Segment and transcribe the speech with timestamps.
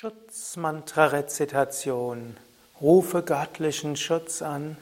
[0.00, 2.36] Schutzmantra-Rezitation.
[2.80, 4.76] Rufe göttlichen Schutz an.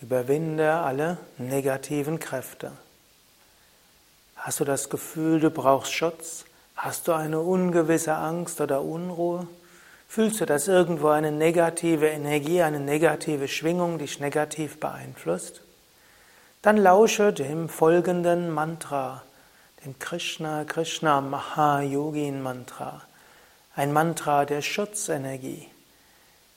[0.00, 2.70] Überwinde alle negativen Kräfte.
[4.36, 6.44] Hast du das Gefühl, du brauchst Schutz?
[6.76, 9.48] Hast du eine ungewisse Angst oder Unruhe?
[10.06, 15.62] Fühlst du, dass irgendwo eine negative Energie, eine negative Schwingung dich negativ beeinflusst?
[16.62, 19.24] Dann lausche dem folgenden Mantra,
[19.84, 23.02] dem Krishna Krishna Mahayogin Mantra
[23.76, 25.68] ein Mantra der Schutzenergie.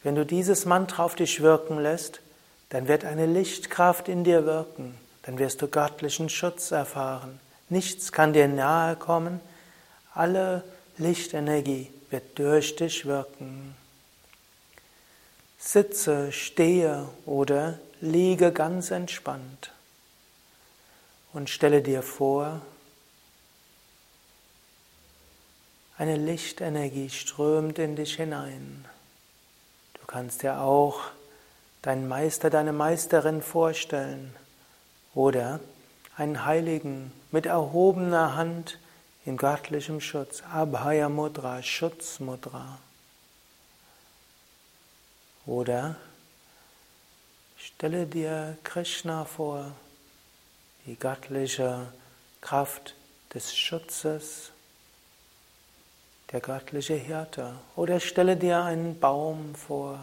[0.03, 2.21] Wenn du dieses Mantra auf dich wirken lässt,
[2.69, 7.39] dann wird eine Lichtkraft in dir wirken, dann wirst du göttlichen Schutz erfahren.
[7.69, 9.39] Nichts kann dir nahe kommen,
[10.13, 10.63] alle
[10.97, 13.75] Lichtenergie wird durch dich wirken.
[15.57, 19.71] Sitze, stehe oder liege ganz entspannt
[21.33, 22.61] und stelle dir vor,
[25.99, 28.85] Eine Lichtenergie strömt in dich hinein.
[29.95, 31.01] Du kannst dir auch
[31.81, 34.35] deinen Meister, deine Meisterin vorstellen
[35.15, 35.59] oder
[36.15, 38.77] einen Heiligen mit erhobener Hand
[39.25, 42.77] in göttlichem Schutz, Abhaya Mudra, Schutzmudra.
[45.47, 45.95] Oder
[47.57, 49.71] stelle dir Krishna vor,
[50.85, 51.87] die göttliche
[52.39, 52.93] Kraft
[53.33, 54.51] des Schutzes
[56.31, 57.55] der göttliche Hirte.
[57.75, 59.99] Oder stelle dir einen Baum vor.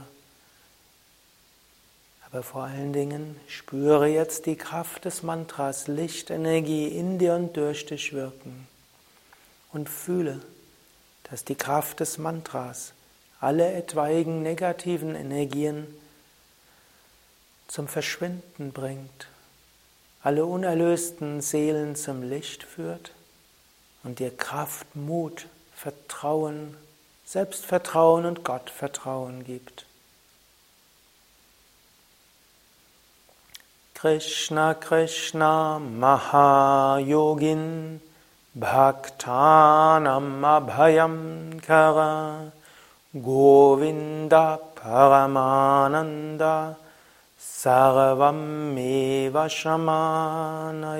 [2.26, 7.86] Aber vor allen Dingen spüre jetzt die Kraft des Mantras, Lichtenergie in dir und durch
[7.86, 8.66] dich wirken.
[9.72, 10.40] Und fühle,
[11.30, 12.92] dass die Kraft des Mantras
[13.40, 15.86] alle etwaigen negativen Energien
[17.68, 19.28] zum Verschwinden bringt,
[20.22, 23.10] alle unerlösten Seelen zum Licht führt
[24.02, 25.46] und dir Kraft, Mut
[25.84, 26.76] Vertrauen,
[27.26, 29.84] Selbstvertrauen und Gottvertrauen gibt.
[33.92, 36.80] Krishna Krishna Mahayogin
[38.54, 42.50] Bhaktanam Abhayam Kara
[43.12, 46.76] Govinda Paramananda
[47.38, 50.94] Sarvam Eva Shamanaya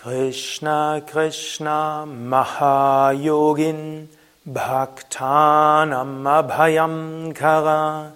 [0.00, 4.06] Krishna Krishna Mahayogin
[4.48, 8.12] Bhaktanam Abhayam Kara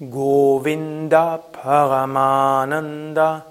[0.00, 3.42] Govinda Paramananda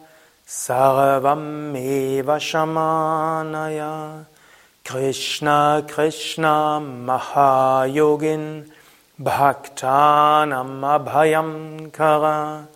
[0.48, 4.26] Sarvam Eva Shamanaya
[4.86, 8.70] Krishna Krishna Mahayogin
[9.20, 12.70] Bhaktanam Abhayam Kara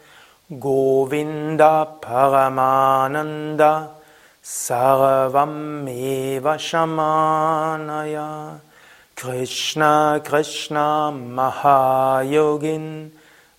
[0.51, 3.91] Govinda Paramananda
[4.41, 8.61] Sarvam Eva Shamanaya.
[9.15, 13.11] Krishna Krishna Mahayogin.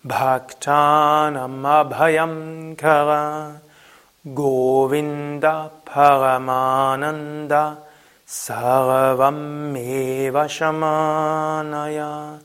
[0.07, 3.61] Bhaktanam Abhayam Kara
[4.27, 7.77] Govinda Paramananda.
[8.27, 12.41] Sarvam Eva Shamanaya.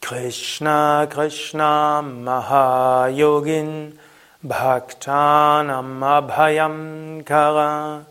[0.00, 3.94] Krishna Krishna Mahayogin
[4.42, 8.06] Bhaktanam Abhayam Kara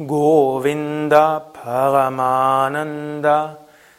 [0.00, 3.58] Govinda Paramananda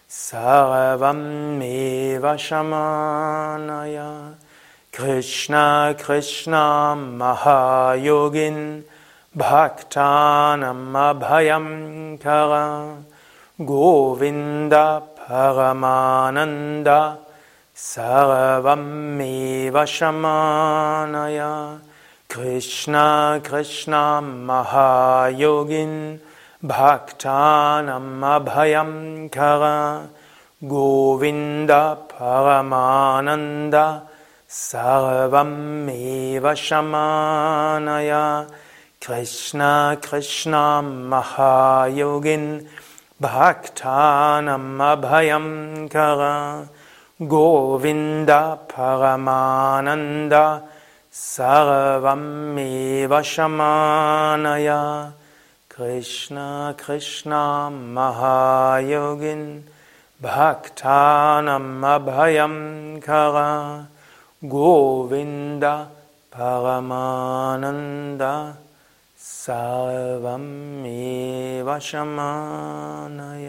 [0.10, 4.34] Sarvam Eva Shamanaya
[4.92, 8.84] Krishna Krishna Mahayogin
[9.38, 12.98] Bhaktanam Abhayam Kara
[13.59, 17.20] Govinda Paramananda
[17.78, 21.80] Sarvameva Shamanaya.
[22.28, 26.20] Krishna Krishna Mahayogin.
[26.64, 30.10] Bhaktanam Abhayam Kara.
[30.64, 34.08] Govinda Paramananda.
[34.50, 38.50] Sarvameva Shamanaya.
[39.00, 42.66] Krishna Krishna Mahayogin.
[43.22, 46.68] Bhaktanam Abhayam Kara
[47.19, 50.61] Govinda Paramananda
[51.11, 55.14] Sarvameva Shamanaya
[55.67, 59.64] Krishna Krishna Mahayogin
[60.22, 63.87] Bhaktanam Abhayam Kara
[64.43, 65.90] Govinda
[66.31, 68.55] Paramananda
[69.17, 73.47] Sarvameva Shamanaya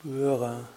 [0.00, 0.68] Spüre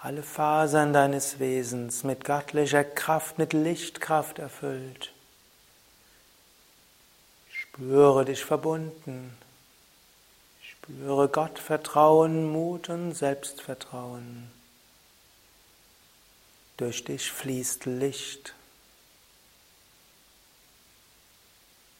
[0.00, 5.12] alle Fasern deines Wesens mit göttlicher Kraft, mit Lichtkraft erfüllt.
[7.52, 9.36] Spüre dich verbunden.
[10.60, 14.50] Spüre Gottvertrauen, Mut und Selbstvertrauen.
[16.78, 18.54] Durch dich fließt Licht.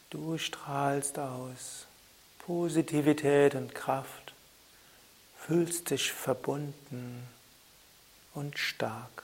[0.09, 1.87] Du strahlst aus
[2.39, 4.26] Positivität und Kraft,
[5.47, 7.23] fühlst dich verbunden
[8.33, 9.23] und stark.